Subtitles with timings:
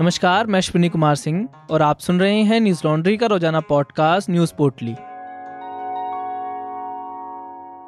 [0.00, 4.30] नमस्कार, मैं अश्विनी कुमार सिंह और आप सुन रहे हैं न्यूज़ लॉन्ड्री का रोज़ाना पॉडकास्ट
[4.30, 4.92] न्यूज़ पोर्टली।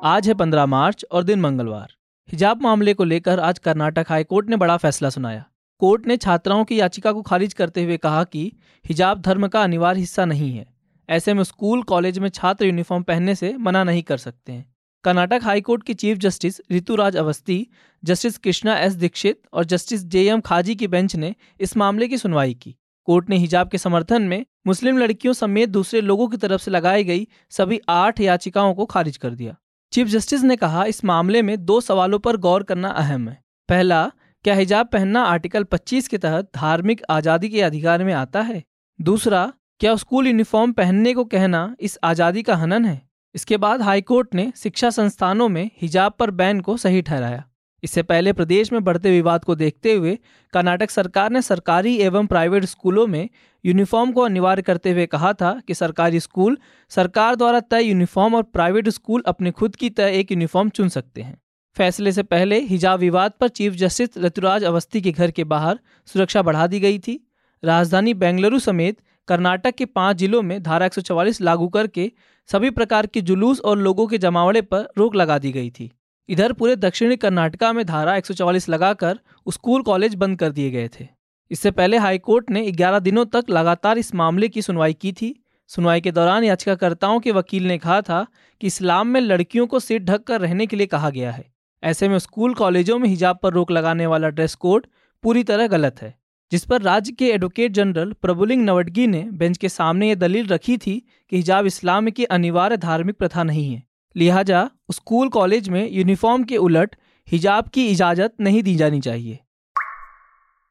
[0.09, 1.95] आज है पंद्रह मार्च और दिन मंगलवार।
[2.29, 5.45] हिजाब मामले को लेकर आज कर्नाटक हाईकोर्ट ने बड़ा फैसला सुनाया।
[5.79, 8.51] कोर्ट ने छात्राओं की याचिका को खारिज करते हुए कहा कि
[8.85, 10.67] हिजाब धर्म का अनिवार्य हिस्सा नहीं है।
[11.09, 14.74] ऐसे में स्कूल, कॉलेज में छात्र यूनिफॉर्म पहनने से मना नहीं कर सकते हैं।
[15.05, 17.67] कर्नाटक हाईकोर्ट की chief justice Rituraj Awasthi,
[18.05, 22.19] justice Krishna S Dixit और जस्टिस जे एम खाजी की बेंच ने इस मामले की
[22.19, 22.75] सुनवाई की।
[23.07, 27.05] कोर्ट ने हिजाब के समर्थन में मुस्लिम लड़कियों समेत दूसरे लोगों की तरफ़ से लगाई
[27.05, 29.57] गई सभी आठ याचिकाओं को खारिज कर दिया।
[29.93, 34.13] चीफ जस्टिस ने कहा, इस मामले में दो सवालों पर गौर करना अहम है। पहला,
[34.45, 38.63] क्या हिजाब पहनना आर्टिकल 25 के तहत धार्मिक आज़ादी के अधिकार में आता है?
[39.01, 43.03] दूसरा, क्या स्कूल यूनिफॉर्म पहनने को कहना इस आज़ादी का हनन है?
[43.35, 47.45] इसके बाद हाईकोर्ट ने शिक्षा संस्थानों में हिजाब पर बैन को सही ठहराया।
[47.83, 50.19] इससे पहले प्रदेश में बढ़ते विवाद को देखते हुए
[50.53, 53.29] कर्नाटक सरकार ने सरकारी एवं प्राइवेट स्कूलों में
[53.65, 56.59] यूनिफॉर्म को अनिवार्य करते हुए कहा था कि सरकारी स्कूल
[56.91, 61.23] सरकार द्वारा तय यूनिफॉर्म और प्राइवेट स्कूल अपने खुद की तय एक यूनिफॉर्म चुन सकते
[61.23, 61.37] हैं।
[61.77, 66.43] फैसले से पहले हिजाब विवाद पर चीफ जस्टिस ऋतुराज अवस्थी के घर के बाहर सुरक्षा
[66.43, 67.21] बढ़ा दी गई थी।
[67.63, 68.97] राजधानी बेंगलुरु समेत
[69.29, 72.13] कर्नाटक के पाँच जिलों में धारा 144 लागू करके
[72.47, 75.91] सभी प्रकार के जुलूस और लोगों के जमावड़े पर रोक लगा दी गई थी।
[76.29, 79.19] इधर पूरे दक्षिणी कर्नाटका में धारा 144 लगाकर
[79.53, 81.09] स्कूल कॉलेज बंद कर दिए गए थे।
[81.51, 85.35] इससे पहले हाईकोर्ट ने 11 दिनों तक लगातार इस मामले की सुनवाई की थी।
[85.69, 88.27] सुनवाई के दौरान याचिकाकर्ताओं के वकील ने कहा था
[88.61, 91.53] कि इस्लाम में लड़कियों को सिर ढक कर रहने के लिए कहा गया है।
[91.83, 94.87] ऐसे में स्कूल कॉलेजों में हिजाब पर रोक लगाने वाला ड्रेस कोड
[95.23, 96.24] पूरी तरह गलत है।
[96.55, 100.77] जिस पर राज्य के एडवोकेट जनरल प्रभुलिंग नवडगी ने बेंच के सामने ये दलील रखी
[100.77, 103.83] थी कि हिजाब इस्लाम की अनिवार्य धार्मिक प्रथा नहीं है।
[104.17, 106.97] लिहाजा स्कूल, कॉलेज में यूनिफॉर्म के उलट
[107.29, 109.39] हिजाब की इजाज़त नहीं दी जानी चाहिए।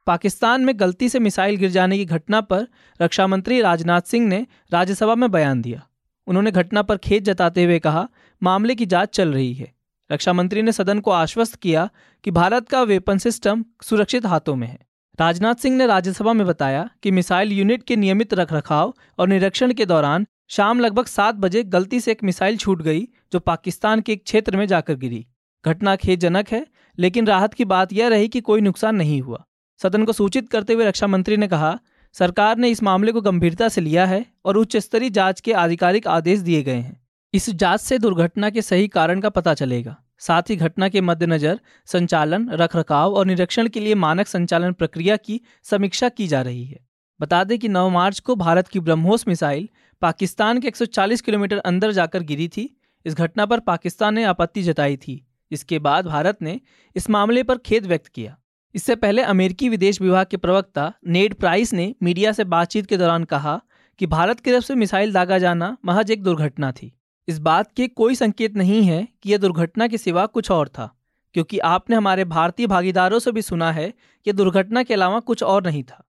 [0.07, 2.67] पाकिस्तान में गलती से मिसाइल गिर जाने की घटना पर
[3.01, 5.87] रक्षा मंत्री राजनाथ सिंह ने राज्यसभा में बयान दिया।
[6.27, 8.09] उन्होंने घटना पर खेद जताते हुए कहा,
[8.43, 9.73] मामले की जाँच चल रही है।
[10.11, 11.89] रक्षा मंत्री ने सदन को आश्वस्त किया
[12.23, 16.89] कि भारत का वेपन सिस्टम सुरक्षित हाथों में है। राजनाथ सिंह ने राज्यसभा में बताया
[17.03, 21.99] कि मिसाइल यूनिट के नियमित रखरखाव और निरीक्षण के दौरान शाम लगभग सात बजे गलती
[21.99, 25.27] से एक मिसाइल छूट गई, जो पाकिस्तान के एक क्षेत्र में जाकर गिरी।
[25.65, 26.67] घटना खेदजनक है,
[26.99, 29.45] लेकिन राहत की बात यह रही कि कोई नुकसान नहीं हुआ।
[29.77, 31.79] सदन को सूचित करते हुए रक्षा मंत्री ने कहा,
[32.13, 36.07] सरकार ने इस मामले को गंभीरता से लिया है और उच्च स्तरीय जाँच के आधिकारिक
[36.07, 40.49] आदेश दिए गए हैं। इस जाँच से दुर्घटना के सही कारण का पता चलेगा। साथ
[40.49, 46.09] ही घटना के मद्देनजर संचालन, रखरखाव और निरीक्षण के लिए मानक संचालन प्रक्रिया की समीक्षा
[46.09, 46.79] की जा रही है।
[47.19, 49.69] बता दें कि 9 मार्च को भारत की ब्रह्मोस मिसाइल
[50.01, 54.97] पाकिस्तान के 140 किलोमीटर अंदर जाकर गिरी थी। इस घटना पर पाकिस्तान ने आपत्ति जताई
[54.97, 56.59] थी। इसके बाद भारत ने
[56.95, 58.37] इस मामले पर खेद व्यक्त किया।
[58.75, 63.23] इससे पहले अमेरिकी विदेश विभाग के प्रवक्ता नेड प्राइस ने मीडिया से बातचीत के दौरान
[63.23, 63.61] कहा
[63.99, 66.91] कि भारत की तरफ़ से मिसाइल दागा जाना महज एक दुर्घटना थी।
[67.27, 70.89] इस बात के कोई संकेत नहीं है कि यह दुर्घटना के सिवा कुछ और था,
[71.33, 73.93] क्योंकि आपने हमारे भारतीय भागीदारों से भी सुना है
[74.25, 76.03] कि दुर्घटना के अलावा कुछ और नहीं था।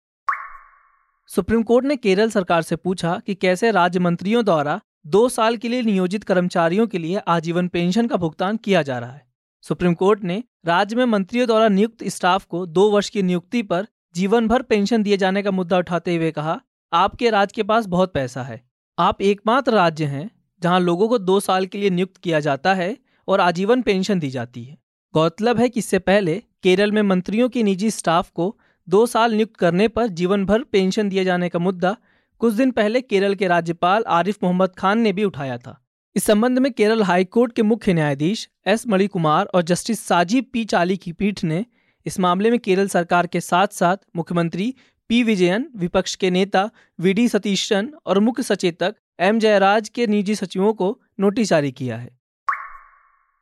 [1.31, 5.69] सुप्रीम कोर्ट ने केरल सरकार से पूछा कि कैसे राज्य मंत्रियों द्वारा दो साल के
[5.69, 9.27] लिए नियोजित कर्मचारियों के लिए आजीवन पेंशन का भुगतान किया जा रहा है।
[9.65, 13.87] सुप्रीम कोर्ट ने राज्य में मंत्रियों द्वारा नियुक्त स्टाफ को दो वर्ष की नियुक्ति पर
[14.15, 16.61] जीवन भर पेंशन दिए जाने का मुद्दा उठाते हुए कहा,
[16.93, 18.61] आपके राज्य के पास बहुत पैसा है।
[18.99, 20.31] आप एकमात्र राज्य हैं
[20.65, 22.97] जहाँ लोगों को दो साल के लिए नियुक्त किया जाता है
[23.29, 24.77] और आजीवन पेंशन दी जाती है।
[25.15, 28.57] गौरतलब है कि इससे पहले केरल में मंत्रियों की निजी स्टाफ को
[28.89, 31.97] दो साल नियुक्त करने पर जीवन भर पेंशन दिए जाने का मुद्दा
[32.41, 35.79] कुछ दिन पहले केरल के राज्यपाल आरिफ मोहम्मद खान ने भी उठाया था।
[36.17, 40.97] इस संबंध में केरल हाईकोर्ट के मुख्य न्यायाधीश एस मणिकुमार और जस्टिस साजीव पी चाली
[40.97, 41.65] की पीठ ने
[42.07, 44.75] इस मामले में केरल सरकार के साथ साथ मुख्यमंत्री
[45.15, 45.23] पी.
[45.23, 46.71] विजयन, विपक्ष के नेता
[47.01, 47.13] वी.
[47.13, 47.29] डी.
[47.29, 49.39] सतीशन और मुख्य सचेतक एम.
[49.39, 52.19] जयराज के निजी सचिवों को नोटिस जारी किया है।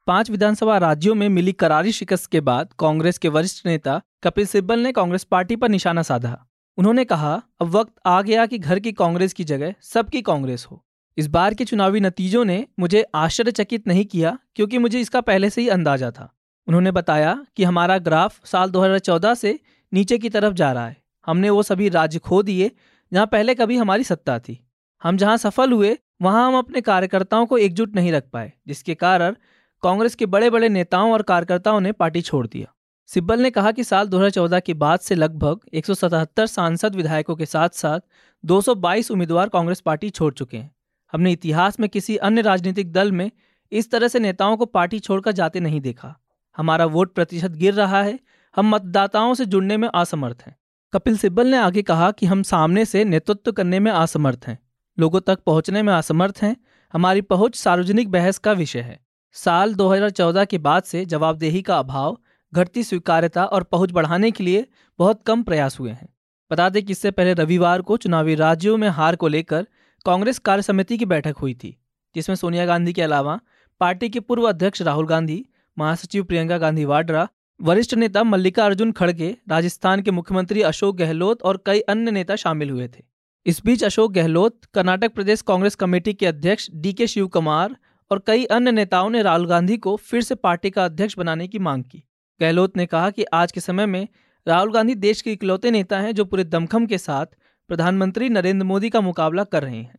[0.06, 4.80] पाँच विधानसभा राज्यों में मिली करारी शिकस्त के बाद कांग्रेस के वरिष्ठ नेता कपिल सिब्बल
[4.80, 6.46] ने कांग्रेस पार्टी पर निशाना साधा।
[6.76, 10.84] उन्होंने कहा, अब वक्त आ गया कि घर की कांग्रेस की जगह सबकी कांग्रेस हो।
[11.16, 15.62] इस बार के चुनावी नतीजों ने मुझे आश्चर्यचकित नहीं किया क्योंकि मुझे इसका पहले से
[15.62, 16.32] ही अंदाज़ा था।
[16.66, 19.58] उन्होंने बताया कि हमारा ग्राफ साल 2014 से
[19.92, 22.70] नीचे की तरफ़ जा रहा है। हमने वो सभी राज्य खो दिए,
[23.12, 24.66] जहाँ पहले कभी हमारी सत्ता थी।
[25.02, 29.36] हम जहाँ सफल हुए, वहाँ हम अपने कार्यकर्ताओं को एकजुट नहीं रख पाए, जिसके कारण
[29.82, 32.74] कांग्रेस के बड़े बड़े नेताओं और कार्यकर्ताओं ने पार्टी छोड़ दिया।
[33.06, 37.68] सिब्बल ने कहा कि साल 2014 के बाद से लगभग 177 सांसद विधायकों के साथ
[37.68, 38.00] साथ
[38.44, 40.74] 222 उम्मीदवार कांग्रेस पार्टी छोड़ चुके हैं।
[41.12, 43.30] हमने इतिहास में किसी अन्य राजनीतिक दल में
[43.72, 46.18] इस तरह से नेताओं को पार्टी छोड़कर जाते नहीं देखा।
[46.56, 48.20] हमारा वोट प्रतिशत गिर रहा है।
[48.56, 50.56] हम मतदाताओं से जुड़ने में असमर्थ हैं।
[50.94, 54.58] कपिल सिब्बल ने आगे कहा कि हम सामने से नेतृत्व करने में असमर्थ हैं,
[54.98, 56.56] लोगों तक पहुँचने में असमर्थ हैं,
[56.94, 58.98] हमारी पहुँच सार्वजनिक बहस का विषय है।
[59.32, 62.18] साल 2014 के बाद से जवाबदेही का अभाव,
[62.52, 64.66] घटती स्वीकार्यता और पहुँच बढ़ाने के लिए
[64.98, 66.08] बहुत कम प्रयास हुए हैं।
[66.50, 69.66] बता दें कि इससे पहले रविवार को चुनावी राज्यों में हार को लेकर
[70.06, 71.76] कांग्रेस कार्य समिति की बैठक हुई थी,
[72.14, 73.40] जिसमें सोनिया गांधी के अलावा
[73.80, 75.44] पार्टी के पूर्व अध्यक्ष राहुल गांधी,
[75.76, 77.28] महासचिव प्रियंका गांधी वाड्रा
[77.62, 82.70] वरिष्ठ नेता मल्लिका अर्जुन खड़गे, राजस्थान के मुख्यमंत्री अशोक गहलोत और कई अन्य नेता शामिल
[82.70, 83.02] हुए थे।
[83.46, 87.76] इस बीच अशोक गहलोत, कर्नाटक प्रदेश कांग्रेस कमेटी के अध्यक्ष डी के शिव कुमार
[88.10, 91.58] और कई अन्य नेताओं ने राहुल गांधी को फिर से पार्टी का अध्यक्ष बनाने की
[91.58, 92.02] मांग की।
[92.40, 94.08] गहलोत ने कहा कि आज के समय में
[94.46, 97.26] राहुल गांधी देश के इकलौते नेता हैं जो पूरे दमखम के साथ
[97.68, 99.98] प्रधानमंत्री नरेंद्र मोदी का मुकाबला कर रहे हैं।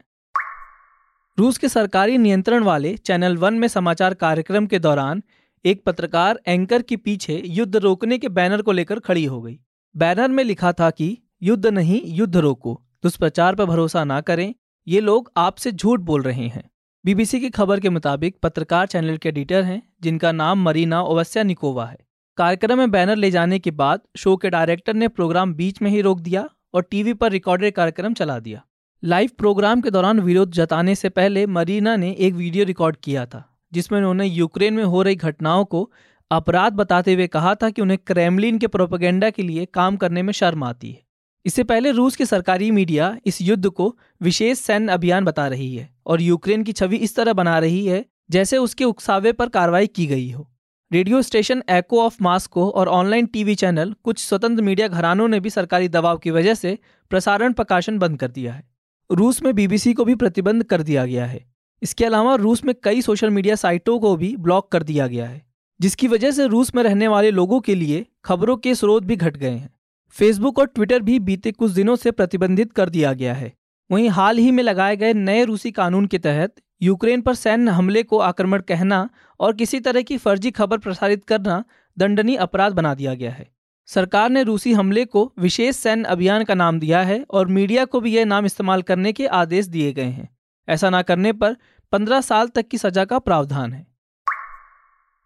[1.40, 5.24] रूस के सरकारी नियंत्रण वाले चैनल वन में समाचार कार्यक्रम के दौरान
[5.66, 9.60] एक पत्रकार एंकर के पीछे युद्ध रोकने के बैनर को लेकर खड़ी हो गई।
[9.98, 14.56] बैनर में लिखा था कि, युद्ध नहीं, युद्ध रोको। दुष्प्रचार पर भरोसा ना करें।
[14.88, 16.72] ये लोग आपसे झूठ बोल रहे हैं।
[17.06, 21.86] बीबीसी की खबर के मुताबिक पत्रकार चैनल के एडिटर हैं, जिनका नाम मरीना ओवस्या निकोवा
[21.86, 21.98] है।
[22.38, 26.02] कार्यक्रम में बैनर ले जाने के बाद शो के डायरेक्टर ने प्रोग्राम बीच में ही
[26.02, 28.66] रोक दिया और टीवी पर रिकॉर्डेड कार्यक्रम चला दिया।
[29.04, 33.50] लाइव प्रोग्राम के दौरान विरोध जताने से पहले मरीना ने एक वीडियो रिकॉर्ड किया था।
[33.74, 35.90] जिसमें उन्होंने यूक्रेन में हो रही घटनाओं को
[36.32, 40.34] अपराध बताते हुए कहा था कि उन्हें क्रेमलिन के प्रोपेगेंडा के लिए काम करने में
[40.34, 41.02] शर्म आती है।
[41.46, 45.90] इससे पहले रूस की सरकारी मीडिया इस युद्ध को विशेष सैन्य अभियान बता रही है
[46.06, 50.06] और यूक्रेन की छवि इस तरह बना रही है जैसे उसके उकसावे पर कार्रवाई की
[50.06, 50.50] गई हो।
[50.92, 55.50] Radio station echo of Moscow और ऑनलाइन टीवी चैनल कुछ स्वतंत्र मीडिया घरानों ने भी
[55.50, 56.78] सरकारी दबाव की वजह से
[57.12, 58.64] प्रसारण प्रकाशन बंद कर दिया है।
[59.10, 61.53] रूस में बीबीसी को भी प्रतिबंध कर दिया गया है।
[61.84, 65.42] इसके अलावा रूस में कई सोशल मीडिया साइटों को भी ब्लॉक कर दिया गया है,
[65.80, 69.38] जिसकी वजह से रूस में रहने वाले लोगों के लिए खबरों के स्रोत भी घट
[69.38, 69.70] गए हैं।
[70.16, 73.52] फेसबुक और ट्विटर भी बीते कुछ दिनों से प्रतिबंधित कर दिया गया है।
[73.90, 78.04] वहीं हाल ही में लगाए गए नए रूसी कानून के तहत यूक्रेन पर सैन्य हमले
[78.04, 79.10] को आक्रमण कहना
[79.40, 81.64] और किसी तरह की फर्जी खबर प्रसारित करना
[81.98, 83.48] दंडनीय अपराध बना दिया गया है।
[83.90, 88.00] सरकार ने रूसी हमले को विशेष सैन्य अभियान का नाम दिया है और मीडिया को
[88.00, 90.30] भी यह नाम इस्तेमाल करने के आदेश दिए गए हैं।
[90.70, 91.58] ऐसा ना करने पर
[91.92, 93.88] पंद्रह साल तक की सजा का प्रावधान है।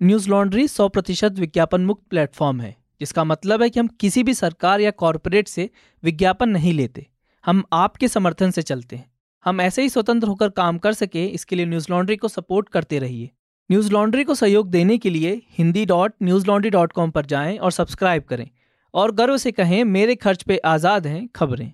[0.03, 4.33] न्यूज़ लॉन्ड्री सौ प्रतिशत विज्ञापन मुक्त प्लेटफॉर्म है, जिसका मतलब है कि हम किसी भी
[4.33, 5.69] सरकार या कॉरपोरेट से
[6.03, 7.07] विज्ञापन नहीं लेते।
[7.45, 9.11] हम आपके समर्थन से चलते हैं।
[9.45, 12.99] हम ऐसे ही स्वतंत्र होकर काम कर सके, इसके लिए न्यूज़ लॉन्ड्री को सपोर्ट करते
[12.99, 13.29] रहिए।
[13.71, 16.13] न्यूज़ लॉन्ड्री को सहयोग देने के लिए Hindi dot
[16.47, 18.49] Newslaundry dot com पर जाएँ और सब्सक्राइब करें।
[18.93, 21.71] और गर्व से कहें, मेरे खर्च पे आज़ाद हैं खबरें।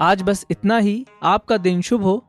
[0.00, 2.28] आज बस इतना ही। आपका दिन शुभ हो।